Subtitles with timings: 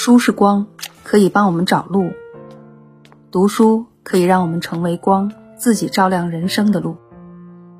[0.00, 0.68] 书是光，
[1.02, 2.12] 可以帮我们找路。
[3.32, 6.94] 读书可以让我们成为光，自己照亮人生的路。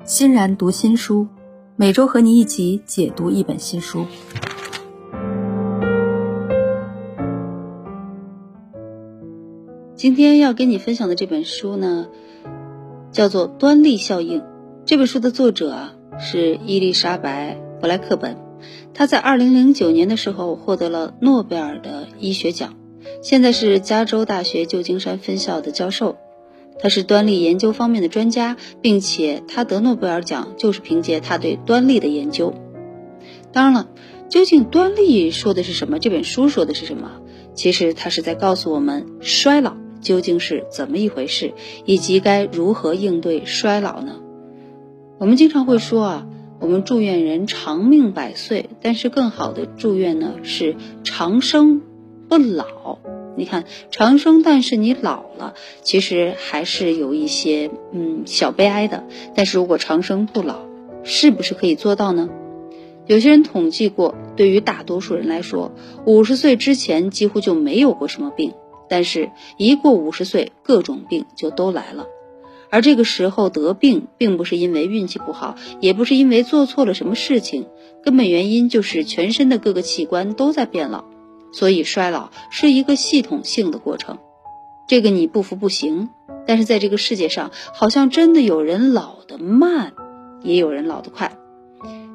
[0.03, 1.29] 欣然读新书，
[1.77, 4.05] 每周和你一起解读一本新书。
[9.95, 12.07] 今天要跟你分享的这本书呢，
[13.13, 14.41] 叫做《端粒效应》。
[14.83, 18.48] 这本书的作者啊是伊丽莎白·布莱克本。
[18.93, 22.75] 他在二零零九年的时候获得了诺贝尔的医学奖，
[23.21, 26.17] 现在是加州大学旧金山分校的教授。
[26.81, 32.53] 他是端粒研究方面的专家，并且他得诺贝尔奖就是凭借他对端粒的研究。
[33.51, 33.89] 当然了，
[34.29, 35.99] 究竟端粒说的是什么？
[35.99, 37.11] 这本书说的是什么？
[37.53, 41.53] 其实他是在告诉我们衰老究竟是怎么一回事，
[41.85, 44.21] 以及该如何应对衰老呢？
[45.17, 46.27] 我们经常会说啊。
[46.59, 51.81] 我们祝愿人长命百岁，但是更好的祝愿呢是长生
[52.27, 52.99] 不老。
[53.37, 59.05] 你看，长生，但是你老了，其实还是有一些嗯小悲哀的。
[59.33, 60.59] 但是如果长生不老，
[61.03, 62.29] 是不是可以做到呢？
[63.07, 65.71] 有些人统计过，对于大多数人来说，
[66.05, 68.53] 五十岁之前几乎就没有过什么病，
[68.89, 72.05] 但是一过五十岁，各种病就都来了。
[72.71, 77.65] 而这个时候得病，并不是因为运气不好，也不是因为做错了什么事情，
[78.03, 81.03] 根本原因就是全身的各个器官都在变老，
[81.51, 84.17] 所以衰老是一个系统性的过程。
[84.87, 86.09] 这个你不服不行，
[86.47, 89.93] 但是在这个世界上，好像真的有人老得慢，
[90.41, 91.37] 也有人老得快。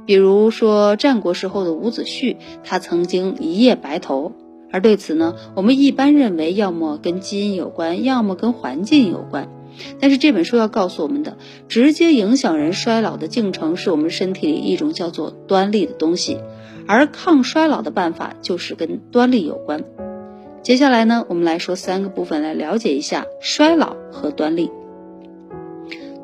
[0.07, 4.33] 比如说战国时候的伍子胥，他曾经一夜白头，
[4.71, 9.49] 而对此呢，我们一般认为要么跟基因有关，要么跟环境有关。
[10.01, 11.37] 但是这本书要告诉我们的，
[11.69, 16.39] 直接影响人衰老的进程，是我们身体里一种叫做端粒的东西，
[16.87, 19.85] 而抗衰老的办法就是跟端粒有关。
[20.63, 24.71] 接下来呢，我们来说三个部分来了解一下衰老和端粒。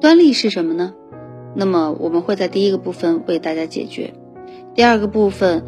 [0.01, 0.95] 端粒是什么呢？
[1.55, 4.15] 那么我们会在第一个部分为大家解决，
[4.75, 5.65] 第二个部分，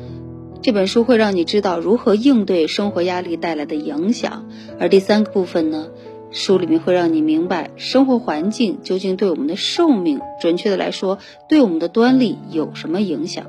[0.63, 4.49] 这本书会让你知道如何应对生活压力带来的影响，
[4.79, 5.89] 而第三个部分呢？
[6.33, 13.47] 书里面会让你明白生活环境究竟对我们的寿命，准确的来说，对我们的端粒有什么影响？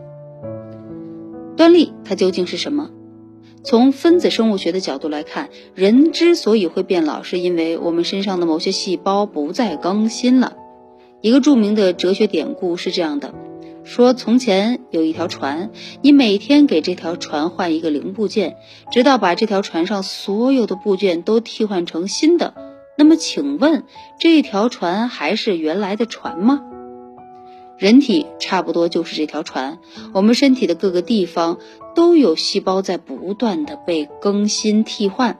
[1.55, 2.89] 端粒它究竟是什么？
[3.63, 10.57] 从分子生物学的角度来看，人之所以会变老，是因为我们身上的某些细胞不再更新了。
[11.21, 13.33] 一个著名的哲学典故是这样的：
[13.85, 15.69] 说从前有一条船，
[16.01, 18.57] 你每天给这条船换一个零部件，
[18.91, 22.53] 直到把这条船上所有的部件都替换成新的。
[22.95, 23.83] 那么，请问
[24.19, 26.61] 这条船还是原来的船吗？
[27.77, 29.79] 人体差不多就是这条船，
[30.13, 31.57] 我们身体的各个地方
[31.95, 35.39] 都有细胞在不断的被更新替换。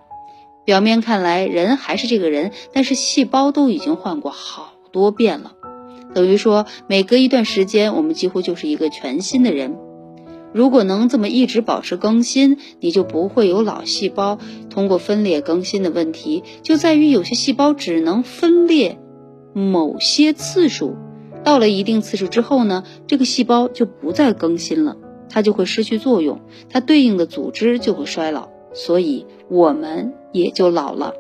[0.66, 5.53] 表面看来人还是这个人，但是细胞都已经换过好多遍了，
[6.14, 9.78] 等于说每隔一段时间，我们几乎就是一个全新的人。
[10.53, 14.38] 如果能这么一直保持更新，你就不会有老细胞
[14.69, 16.44] 通过分裂更新的问题。
[16.62, 19.00] 就在于有些细胞只能分裂
[19.53, 20.96] 某些次数，
[21.44, 24.96] 到了一定次数之后呢，这个细胞就不再更新了，
[25.30, 26.40] 它就会失去作用，
[26.70, 31.14] 它对应的组织就会衰老，所以我们也就老了。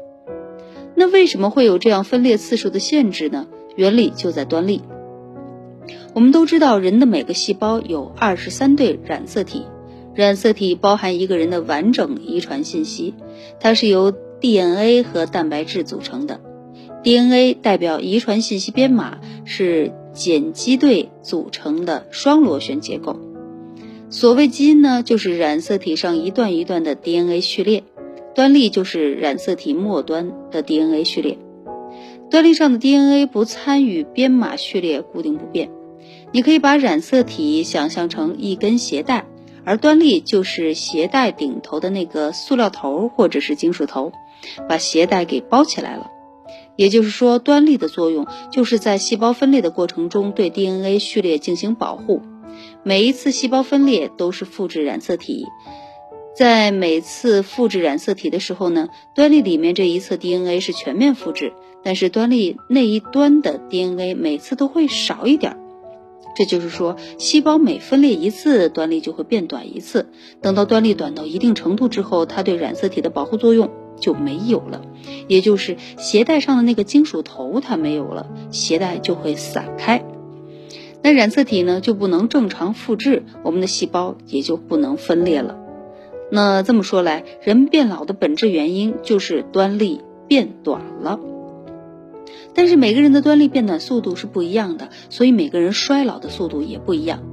[0.95, 3.47] 那为什么会有这样分裂次数的限制呢？
[3.75, 4.83] 原理就在端粒。
[6.13, 9.63] 我们都知道，人的每个细胞有二十三对染色体，
[10.13, 13.15] 染色体包含一个人的完整遗传信息，
[13.59, 16.39] 它是由 DNA 和蛋白质组成的。
[17.01, 23.19] DNA 代表遗传信息编码，是碱基对组成的双螺旋结构。
[24.09, 27.83] 所谓基因呢，就是染色体上一段一段的 DNA 序列，
[28.35, 31.39] 端粒就是染色体末端的 DNA 序列。
[32.29, 35.71] 端粒上的 DNA 不参与编码序列，固定不变。
[36.33, 39.27] 你可以把染色体想象成一根鞋带，
[39.65, 44.11] 而端粒就是鞋带顶头的那个塑料头或者是金属头，
[44.67, 46.09] 把鞋带给包起来了。
[46.75, 52.23] 也就是说，端粒的作用就是在细胞分裂的过程中对 DNA 序列进行保护。
[52.81, 55.45] 每一次细胞分裂都是复制染色体，
[56.35, 61.53] 在每次复制染色体的时候呢，端粒里面这一侧 DNA 是全面复制，
[61.83, 65.57] 但是端粒那一端的 DNA 每次都会少一点。
[66.35, 70.07] 这就是说，细胞每分裂一次，端粒就会变短一次。
[70.41, 73.69] 等到端粒短到一定程度之后，它对染色体的保护作用
[73.99, 74.81] 就没有了，
[75.27, 80.03] 也就是鞋带上的那个金属头它没有了，鞋带就会散开。
[81.03, 85.57] 那染色体呢就不能正常复制，我们的细胞也就不能分裂了。
[86.31, 91.19] 那这么说来，人变老的本质原因就是端粒变短了。
[92.53, 97.23] 但是每个人的端粒变短速度是不一样的，所以每个人衰老的速度也不一样。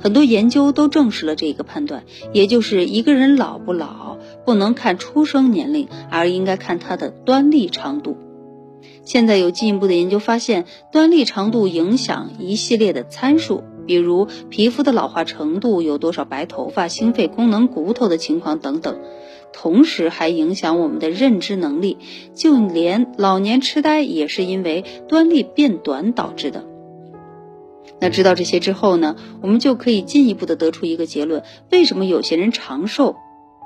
[0.00, 8.16] 很多研究都证实了这个判断，也就是一个人老不老不能看出生年龄，而应该看他的端粒长度。
[9.04, 19.00] 现在有进一步的研究发现，端粒长度影响一系列的参数，比如皮肤的老化程度、有多少白头发、心肺功能、骨头的情况等等。
[19.52, 21.98] 同时还影响我们的认知能力，
[22.34, 26.64] 就连老年痴呆也是因为端粒变短导致的。
[28.00, 31.42] 那知道这些之后呢，我们就可以进一步的得出一个结论：
[31.72, 33.16] 为什么有些人长寿？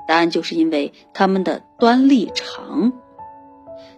[0.07, 2.93] 答案就是因为他们的端粒长。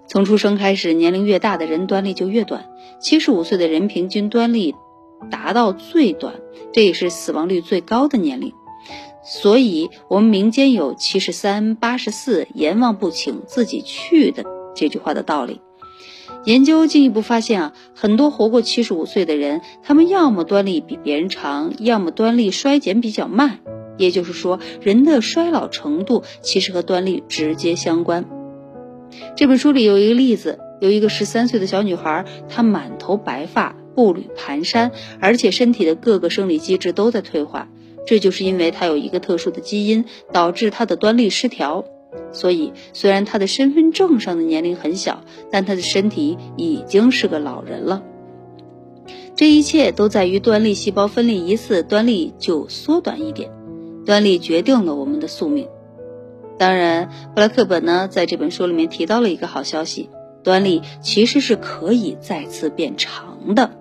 [0.07, 2.69] 从出生开始，年龄越大的人端粒就越短。
[2.99, 4.75] 七十五岁的人平均端粒
[5.31, 6.35] 达到最短，
[6.73, 8.53] 这也是死亡率最高的年龄。
[9.25, 14.45] 所以，我们民间有“七十三，八十四，阎王不请自己去”的
[14.75, 15.61] 这句话的道理。
[16.43, 23.61] 研究进一步发现啊，很多活过七十五岁的人，他们要么端粒比别人长，要么端粒衰减比较慢。
[23.97, 28.25] 也就是说，人的衰老程度其实和端粒直接相关。
[29.35, 37.69] 这本书里有一个例子，有一个十三岁的小女孩，她满头白发，步履蹒跚，而且身体的各个生理机制都在退化。
[38.05, 41.85] 这就是因为他有一个特殊的基因，导致他的端粒失调。
[42.31, 48.03] 所以，虽然他的身份证上的年龄很小，但他的身体已经是个老人了。
[49.35, 53.51] 这一切都在于端粒细胞分裂一次，端粒就缩短一点。
[54.05, 55.67] 端粒决定了我们的宿命。
[56.57, 60.09] 当然，布莱克本呢在这本书里面提到了一个好消息：
[60.41, 63.71] 端粒其实是可以再次变长的。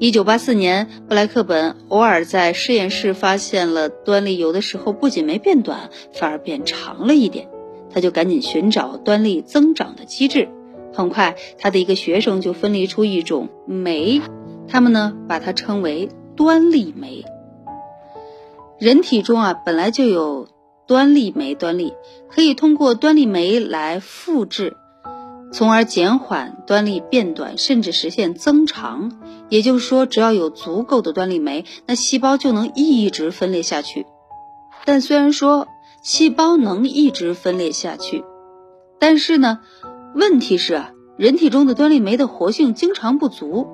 [0.00, 7.48] 一九八四年，布莱克本偶尔在实验室发现了端粒有的时候不仅没变短，反而变长了一点。
[7.92, 10.48] 他就赶紧寻找端粒增长的机制。
[10.94, 14.22] 很快，他的一个学生就分离出一种酶，
[14.68, 17.24] 他们呢把它称为端粒酶。
[18.78, 20.46] 人体中啊本来就有
[20.86, 21.92] 端粒酶，端粒
[22.30, 24.76] 可以通过端粒酶来复制。
[25.50, 29.12] 从而减缓端粒变短，甚至实现增长。
[29.48, 34.06] 也就是说，只要有足够的端粒酶，那细胞就能一直分裂下去。
[34.84, 35.66] 但虽然说
[36.02, 38.24] 细胞能一直分裂下去，
[38.98, 39.60] 但是呢，
[40.14, 43.66] 问题是啊，人体中的端粒酶的活性经常不足。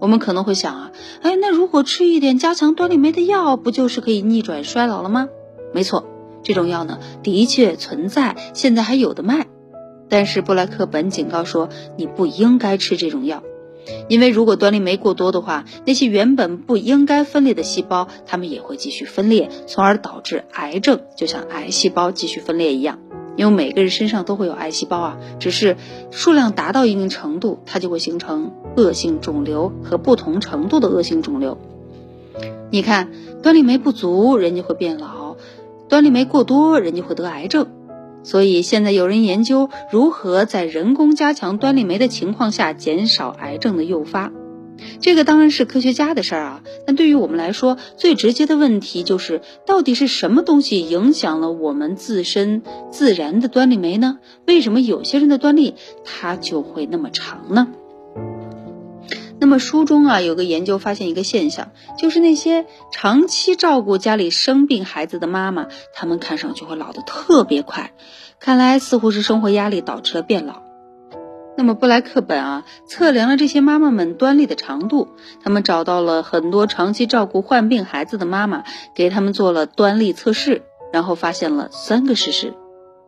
[0.00, 5.28] 我们可能会想啊，哎，那如果吃一点加强端粒酶的药，不就是可以逆转衰老了吗？
[5.74, 6.04] 没错，
[6.42, 9.46] 这种药呢，的确存在，现在还有的卖。
[10.08, 13.42] 但是布莱克本警告说，你不应该吃这种药，
[14.08, 22.98] 因为如果端粒酶过多的话，那些原本不应该分裂的细胞，它们也会继续分裂，从而导致癌症，就像癌细胞继续分裂一样。
[23.36, 25.76] 因为每个人身上都会有癌细胞啊，只是
[26.10, 31.56] 数量达到一定程度，它就会形成恶性肿瘤和不同程度的恶性肿瘤。
[32.70, 33.10] 你看，
[33.42, 35.36] 端粒酶不足，人就会变老；
[35.88, 37.68] 端粒酶过多，人就会得癌症。
[38.28, 44.30] 所以现在有人研究如何在人工加强端粒酶的情况下减少癌症的诱发，
[45.00, 46.62] 这个当然是科学家的事儿啊。
[46.86, 52.60] 但对于我们来说，最直接的问题就是到底是什么东西影响了我们自身
[52.90, 54.18] 自然的端粒酶呢？
[54.46, 57.68] 为什么有些人的端粒它就会那么长呢？
[59.40, 67.92] 那么书中啊有个研究发现一个现象，就是那些长期照顾家里生病孩子的妈妈，她们看上去会老得特别快，
[68.40, 70.62] 看来似乎是生活压力导致了变老。
[71.56, 75.08] 那么布莱克本啊测量了这些妈妈们端粒的长度，
[75.42, 78.64] 他们找到了很多长期照顾患病孩子的妈妈，
[78.94, 82.54] 给他们做了端粒测试，然后发现了三个事实：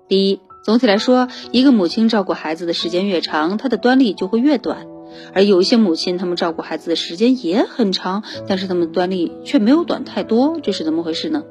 [0.09, 4.87] 第一，总体来说，一个母亲照顾孩子的时间越长，她的端粒就会越短。
[5.33, 11.45] 而有一些母亲，她们照顾孩子的时间也很长，但是她们端粒却没有短太多，这是怎么回事呢？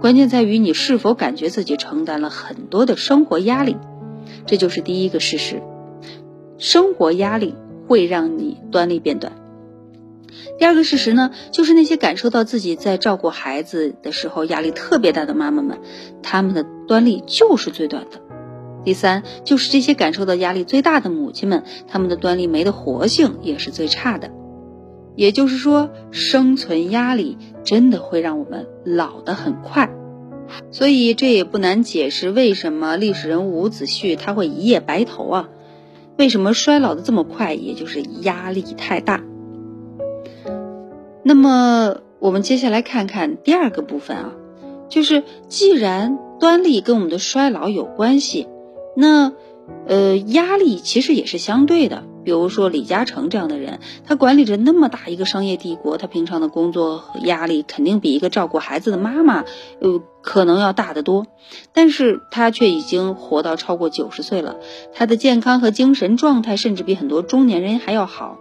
[0.00, 3.76] 关键在于你是否感觉自己承担了很多的生活压力，
[4.46, 5.62] 这就是第一个事实。
[6.58, 7.54] 生活压力
[7.86, 9.32] 会让你端粒变短。
[10.58, 15.78] 第二个事实呢，就是那些感受到自己在照顾孩子的时候压力特别大的妈妈们，
[16.22, 18.29] 她们的端粒就是最短的。
[18.84, 24.30] 第三，就是这些感受到压力最大的母亲们，她们的端粒酶的活性也是最差的。
[25.16, 29.90] 也就是说，生存压力真的会让我们老得很快。
[30.70, 35.48] 所以这也不难解释为什么历史人物伍子胥他会一夜白头啊？
[36.16, 37.54] 为什么衰老的这么快？
[37.54, 39.22] 也就是压力太大。
[41.22, 44.32] 那么我们接下来看看第二个部分啊，
[44.88, 48.48] 就是既然端粒跟我们的衰老有关系，
[48.96, 49.32] 那，
[49.86, 52.04] 呃，压力其实也是相对的。
[52.22, 59.44] 比如说李嘉诚这样的人，他管理着那么大一个商业帝国，他平常的工作压力肯定比一个照顾孩子的妈妈，
[59.80, 61.26] 呃，可能要大得多。
[61.72, 64.56] 但是他却已经活到超过九十岁了，
[64.92, 68.38] 他的健康和精神状态甚至比很多中年人还要好。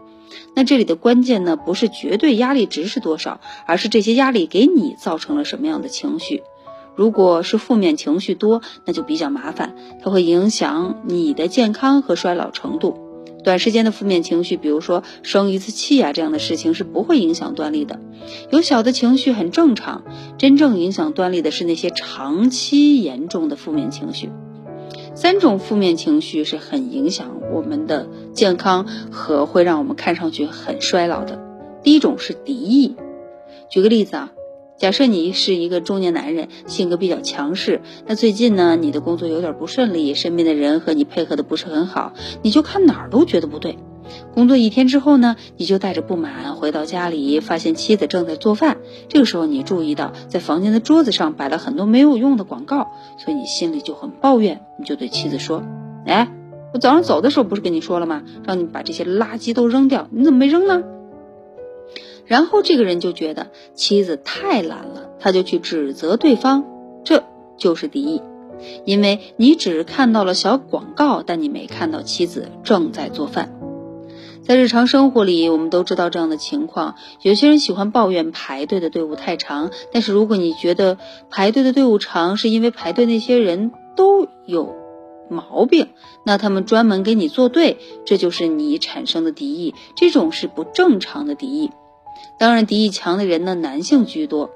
[0.55, 6.43] 那这里的关键呢，不是绝对压力值是多少，而是这些压力给你造成了什么样的情绪。
[6.99, 12.97] 如果是负面情绪多，那就比较麻烦，它会影响你的健康和衰老程度。
[13.41, 18.01] 短时间的负面情绪，比如说生一次气啊这样的事情是不会影响端粒的。
[18.51, 20.03] 有小的情绪很正常，
[20.37, 24.29] 真正影响端粒的是那些长期严重的负面情绪。
[25.15, 31.41] 三种负面情绪是很影响我们的健康和会让我们看上去很衰老的。
[31.81, 32.97] 第一种是敌意。
[33.69, 34.31] 举个例子啊，
[34.79, 43.77] 假设你是一个中年男人，性格比较强势，那最近呢，你的工作有点不顺利，身边的人和你配合的不是很好，你就看哪儿都觉得不对。
[44.33, 48.77] 工作一天之后呢，你就带着不满回到家里，发现妻子正在做饭。
[49.09, 54.61] 这个时候你注意到在房间的桌子上摆了很多没有用的广告，所以你心里就很抱怨。
[54.77, 55.61] 你就对妻子说
[56.07, 56.31] ：“哎，
[56.73, 58.23] 我早上走的时候不是跟你说了吗？
[58.47, 60.83] 让你把这些垃圾都扔掉，你怎么没扔呢？”
[62.29, 66.63] 然后这个人就觉得妻子太懒了，他就去指责对方，
[67.03, 67.23] 这
[67.57, 68.21] 就是敌意，
[68.85, 73.55] 因为你只看到了小广告，但你没看到妻子正在做饭。
[74.43, 76.95] 在日常生活里，我们都知道这样的情况。
[77.23, 80.99] 有些人喜欢抱怨排队的队伍太长，但是如果你觉得
[81.31, 84.75] 排队的队伍长是因为排队那些人都有
[85.31, 85.89] 毛病，
[86.23, 91.71] 那他们专门给你作对，这就是你产生的敌意，这种是不正常的敌意。
[92.37, 94.51] 当然，敌意强的人呢，男性居多。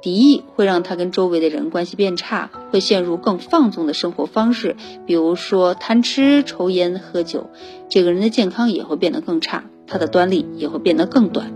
[0.00, 7.48] 敌意会让他跟周围的人关系变差，会陷入更放纵的生活方式，比如说贪吃、抽烟、喝酒。
[7.88, 11.52] 这个人的健康也会变得更差，他的端粒也会变得更短。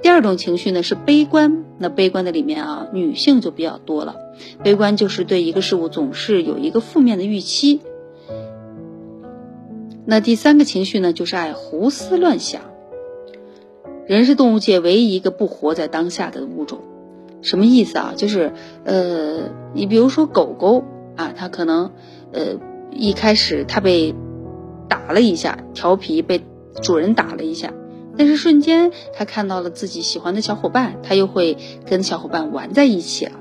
[0.00, 4.16] 第二种情绪呢是悲观，那悲观的里面啊，女性就比较多了。
[4.62, 7.80] 悲观就是对一个事物总是有一个负面的预期。
[10.06, 12.73] 那第三个情绪呢，就是爱胡思乱想。
[14.06, 16.80] 人是动物界唯一一个不活在当下的物种。
[17.42, 18.14] 什么意思啊？
[18.16, 18.52] 就是，
[18.84, 20.84] 呃，你比如说狗狗
[21.16, 21.92] 啊，它可能，
[22.32, 22.56] 呃，
[22.90, 24.14] 一开始它被
[24.88, 26.42] 打了一下，调皮被
[26.82, 27.72] 主人打了一下，
[28.16, 33.32] 但是瞬间它看到了自己喜欢的小伙伴，它又会跟小伙伴玩在一起了，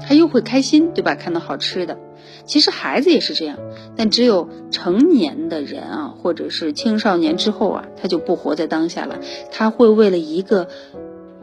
[0.00, 1.14] 他又会开心，对吧？
[1.14, 1.98] 看到好吃的，
[2.44, 3.58] 其实孩子也是这样，
[3.96, 9.18] 但只有成年的人啊，或者是青少年之后啊，他就不活在当下了，
[9.52, 10.68] 他会为了一个。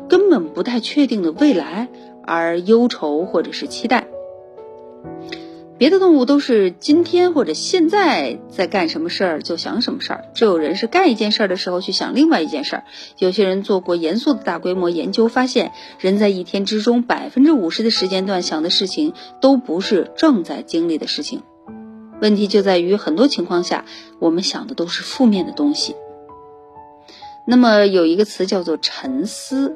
[0.10, 1.88] 根本不太确定的未来
[2.24, 4.06] 而忧愁或者是期待。
[5.84, 12.84] 别的动物都是今天或者现在在干什么事儿就想什么事儿，只有人是干一件事儿的时候去想另外一件事儿。
[13.18, 21.42] 有些人做过严肃的大规模研究，发现人在一天之中百分之五十的时间段想的事情都不是正在经历的事情。
[22.22, 23.84] 问题就在于很多情况下
[24.20, 25.98] 我们想的都是负面的东西。
[27.46, 29.76] 那么有一个词叫做沉思。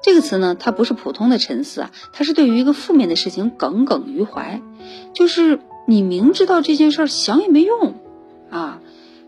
[0.00, 4.62] 这个词呢，它不是普通的沉思啊，它是对于一个负面的事情耿耿于怀，
[5.12, 7.94] 就是你明知道这件事儿想也没用，
[8.50, 8.80] 啊，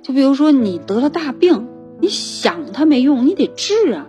[0.03, 1.69] 就比如说你得了大病，
[2.01, 4.07] 你想它没用，你得治啊。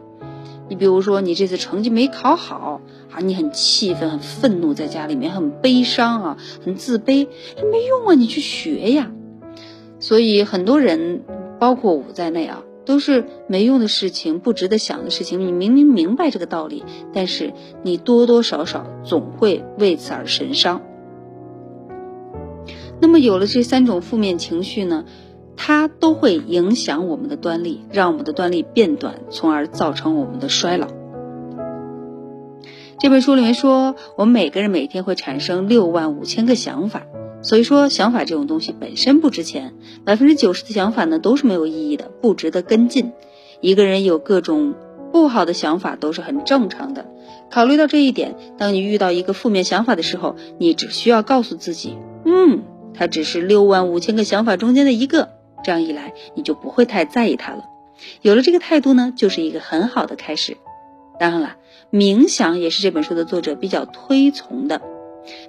[0.70, 2.80] 你比如说你这次成绩没考好
[3.12, 7.27] 啊，你很气愤、很愤怒，在家里面很悲伤啊，很自卑，
[7.72, 9.12] 没用啊，你去学呀。
[10.00, 11.24] 所以很多人，
[11.60, 12.63] 包括我在内啊。
[12.91, 15.39] 都是没用的事情，不值得想的事情。
[15.39, 16.83] 你明明明白这个道理，
[17.13, 20.81] 但是你多多少少总会为此而神伤。
[23.00, 25.05] 那么有了这三种负面情绪呢，
[25.55, 30.89] 它都会影响我们的端粒，让我们的端粒变短，从而造成我们的衰老。
[33.00, 37.03] 这本书里面说，我们每个人每天会产生六万五千个想法。
[37.41, 39.74] 所以说，想法这种东西本身不值钱，
[40.05, 43.12] 百分之九十的想法呢都是没有意义的，不值得跟进。
[43.62, 44.75] 一个人有各种
[45.12, 47.05] 不好的想法都是很正常的。
[47.50, 55.29] 考虑到这一点，当你遇到一个负面想法的时候，你只需要告诉自己，嗯，它只是六万五千个想法中间的一个。
[55.63, 57.65] 这样一来，你就不会太在意它了。
[58.21, 60.57] 有了这个态度呢，就是一个很好的开始。
[61.19, 61.57] 当然了，
[61.91, 64.81] 冥想也是这本书的作者比较推崇的。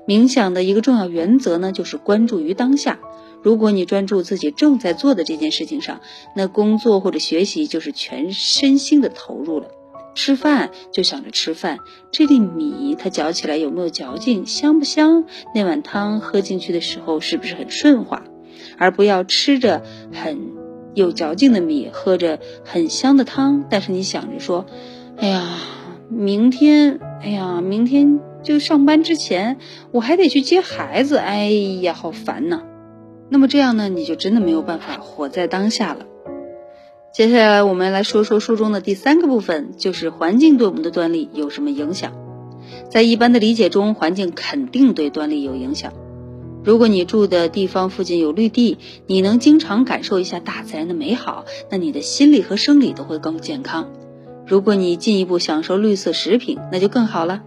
[0.07, 2.99] 冥想的一个重要原则呢，就是关注于当下。
[3.43, 6.01] 如果你专注自己正在做的这件事情上，
[6.37, 9.67] 那工作或者学习就是全身心的投入了。
[10.15, 11.79] 吃饭就想着吃饭，
[12.11, 15.25] 这粒米它嚼起来有没有嚼劲，香不香？
[15.55, 18.23] 那碗汤喝进去的时候是不是很顺滑？
[18.79, 20.39] 而不要吃着很
[20.95, 24.67] 有嚼劲的米，喝着很香的汤，但是你想着说，
[25.17, 25.57] 哎呀，
[26.11, 29.59] 明天，哎呀，明天就上班之前
[29.91, 32.63] 我还得去接孩子，哎呀，好烦呐。
[33.29, 36.07] 那么这样呢，你就真的没有办法活在当下了。
[37.15, 42.13] 接下来我们来说说书中的第三个部分，就是环境对我们的端粒有什么影响。
[42.91, 45.93] 在一般的理解中，环境肯定对端粒有影响。
[46.65, 53.91] 如果你住的地方附近有绿地，你能经常感受一下大自然的美好，那你的心理和生理都会更健康。
[54.47, 57.43] 如果你进一步享受绿色食品，那就更好了。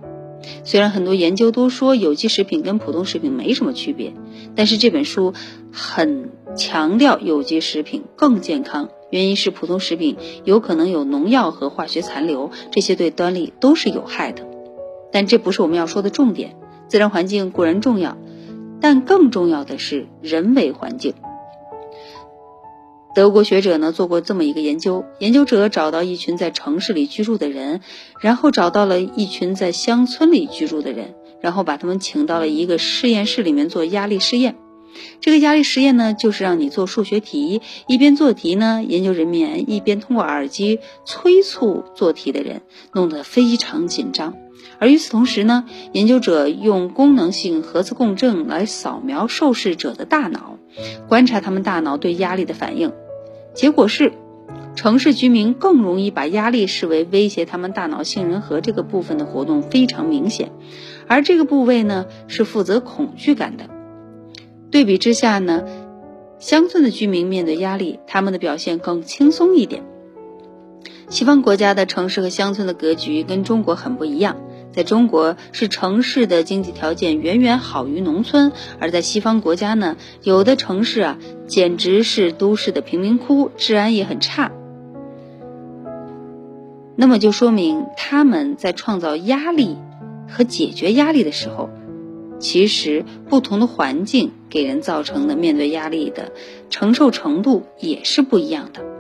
[0.64, 4.14] 虽然很多研究都说有机食品跟普通食品没什么区别，
[4.56, 5.34] 但是这本书
[5.72, 8.90] 很强调有机食品更健康。
[9.12, 14.46] 原因是普通食品有可能有农药和化学残留，这些对端粒都是有害的。
[15.12, 16.56] 但这不是我们要说的重点。
[16.88, 18.18] 自然环境固然重要，
[18.82, 21.14] 但更重要的是人为环境。
[23.16, 27.80] 德国学者呢做过这么一个研究，研究者找到一群在城市里居住的人，
[28.20, 34.58] 然后找到了一群在乡村里居住的人，然后把他们请到了一个实验室里面做压力试验。
[35.22, 44.34] 这个压力实验呢，就是让你做数学题，一边做题呢，研究人员一边通过耳机催促做题的人，弄得非常紧张。
[44.78, 50.60] 而与此同时呢，研究者用功能性核磁共振来扫描受试者的大脑，
[51.08, 52.92] 观察他们大脑对压力的反应。
[53.56, 54.12] 结果是，
[54.76, 60.52] 城市居民更容易把压力视为威胁他们大脑杏仁核这个部分的活动非常明显，
[61.08, 63.70] 而这个部位呢，是负责恐惧感的。
[64.72, 65.64] 对比之下呢，
[66.38, 69.84] 乡村的居民面对压力，他们的表现更轻松一点。
[71.08, 74.36] 西方国家的城市和乡村的格局跟中国很不一样，
[74.76, 81.18] 在中国是城市的经济条件远远好于农村，而在西方国家呢，有的城市啊
[81.48, 84.52] 简直是都市的贫民窟，治安也很差。
[86.98, 89.78] 那么就说明他们在创造压力
[90.28, 91.70] 和解决压力的时候。
[92.38, 96.34] 其实，不同的环境给人造成的面对压力的
[96.70, 98.95] 承受程度也是不一样的。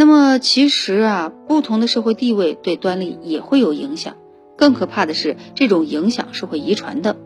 [0.00, 4.16] 那么，其实啊，不同的社会地位对端粒也会有影响。
[4.56, 7.18] 更可怕的是，这种影响是会遗传的。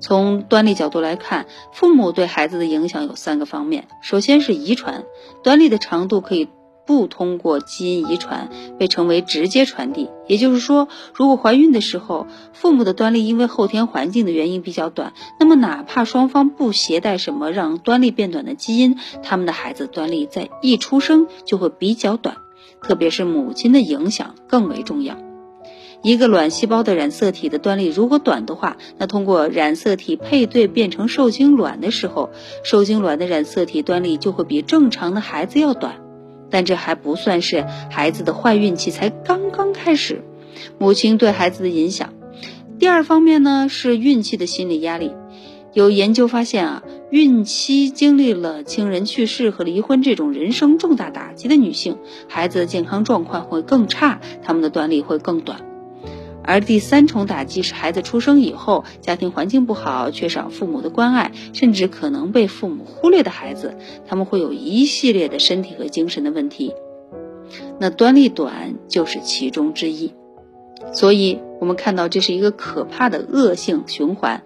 [0.00, 3.86] 从端粒角度来看，父母对孩子的影响有三个方面。
[4.02, 5.04] 首先是遗传，
[5.44, 6.48] 端粒的长度可以。
[6.86, 10.08] 不通过基因遗传，被称为直接传递。
[10.28, 22.36] 也就是说，如果怀孕的时候父母的端粒因为后天环境的原因比较短，那么哪怕双方不携带什么让端粒变短的基因，他们的孩子端粒在一出生就会比较短。
[22.82, 25.16] 特别是母亲的影响更为重要。
[26.02, 32.30] 一个卵细胞的染色体的端粒如果短的话，那通过染色体配对变成受精卵的时候，
[32.62, 36.05] 受精卵的染色体端粒就会比正常的孩子要短。
[36.50, 40.22] 但这还不算是孩子的坏运气才刚刚开始，
[40.78, 42.14] 母亲对孩子的影响。
[42.78, 45.12] 第二方面呢是孕期的心理压力。
[45.72, 55.75] 有研究发现啊，孕期经历了亲人去世和离婚这种人生重大打击的女性，孩子的健康状况会更差，他们的端粒会更短。
[56.46, 66.72] 而第三重打击是孩子出生以后，家庭环境不好，缺少父母的关爱，甚至可能被父母忽略的孩子，他们会有一系列的身体和精神的问题。
[67.78, 70.14] 那端粒短就是其中之一。
[70.92, 74.42] 所以，我们看到这是一个可怕的恶性循环。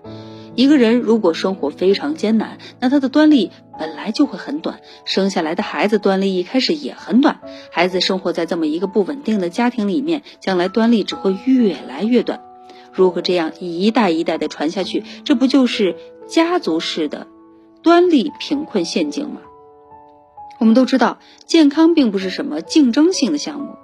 [0.61, 7.41] 一个人如果生活非常艰难，那他的端粒本来就会很短，生下来的孩子端粒一开始也很短。
[7.73, 12.43] 孩子生活在这么一个不稳定的家庭里面，将来端粒只会越来越短。
[12.93, 15.97] 如果这样一代一代的传下去，这不就是
[16.29, 17.27] 家族式的
[17.83, 19.41] 端粒贫困陷阱吗？
[20.61, 23.77] 我们都知道，健康并不是什么竞争性的项目。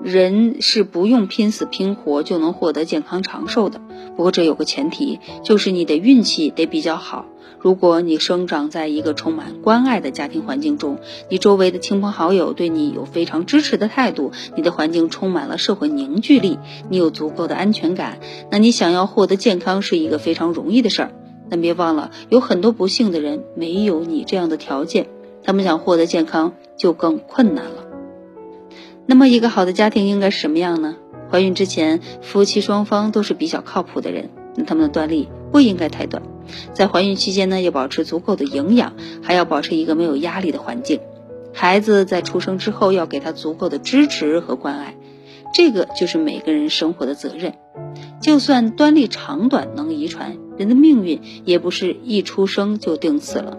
[0.00, 3.80] 人是不用拼死拼活就能获得健康长寿的。
[4.16, 7.26] 不过这有个前提，就是你的运气得比较好。
[7.58, 18.20] 如果你生长在一个充满关爱的家庭环境中，你周围的亲朋好友对你有非常支持的态度，你的环境充满了社会凝聚力，你有足够的安全感，
[18.52, 21.12] 那你想要获得健康是一个非常容易的事儿。
[21.50, 25.08] 但别忘了，有很多不幸的人没有你这样的条件，
[25.42, 27.86] 他们想获得健康就更困难了。
[29.06, 30.96] 那么，一个好的家庭应该是什么样呢？
[31.30, 36.22] 怀孕之前，夫妻双方都是比较靠谱的人，那他们的端粒不应该太短。
[36.74, 41.00] 在怀孕期间呢，要保持足够的营养，还要保持一个没有压力的环境。
[41.52, 44.96] 孩子在出生之后要给他足够的支持和关爱，
[45.54, 47.54] 这个就是每个人生活的责任。
[48.20, 53.58] 就算端粒长短能遗传，人的命运也不是一出生就定死了。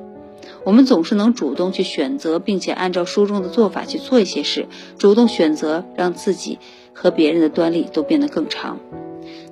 [0.64, 6.60] 我们总是能主动去选择，并且按照书中的做法去做一些事，主动选择让自己
[6.94, 8.80] 和别人的端粒都变得更长。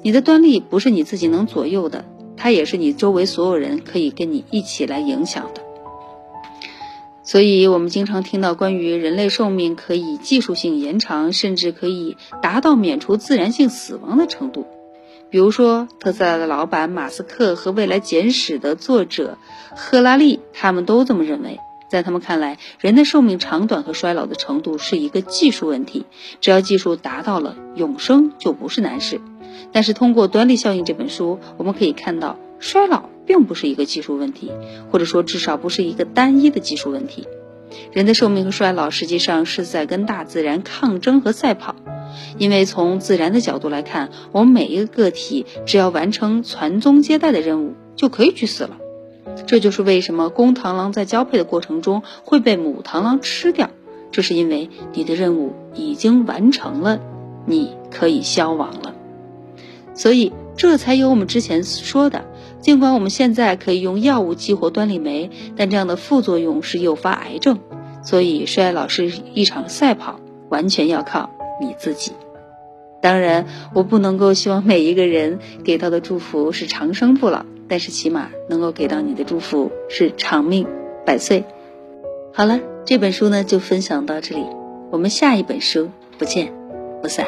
[0.01, 2.05] 你的端粒不是你自己能左右的，
[2.37, 5.61] 它也是你周围所有人可以跟你一起来影响的。
[7.23, 14.65] 所以，我们经常听到关于人类寿命可以技术性延长，甚至可以达到免除自然性死亡的程度。
[15.31, 19.37] 比如说，特斯拉的老板马斯克和《未来简史》的作者
[19.75, 21.59] 赫拉利，他们都这么认为。
[21.87, 26.05] 在他们看来，人的寿命长短和衰老的程度是一个技术问题，
[26.39, 29.21] 只要技术达到了，永生就不是难事。
[29.71, 34.51] 但是，通过《端粒效应》这本书，我们可以看到，衰老并不是一个技术问题，
[34.91, 37.27] 或者说至少不是一个单一的技术问题。
[37.91, 41.75] 人的寿命和衰老实际上是在跟大自然抗争和赛跑。
[42.37, 48.77] 因为从自然的角度来看，我们每一个个体只要完成传宗接代的任务，就可以去死了。
[49.45, 53.69] 这就是为什么公螳螂在交配的过程中会被母螳螂吃掉，
[54.11, 56.99] 这是因为你的任务已经完成了，
[57.45, 58.95] 你可以消亡了。
[59.93, 62.25] 所以这才有我们之前说的，
[62.61, 67.59] 尽管我们现在可以用药物激活端粒酶，但这样的副作用是诱发癌症。
[68.01, 70.19] 所以衰老是一场赛跑，
[70.49, 71.29] 完全要靠。
[71.61, 72.13] 你自己，
[73.01, 80.65] 当然，我不能够希望每一个人给到的祝福是长生不老，但是起码能够给到你的祝福是长命
[81.05, 81.43] 百岁。
[82.33, 84.45] 好了，这本书呢就分享到这里，
[84.89, 86.53] 我们下一本书不见
[87.01, 87.25] 不散。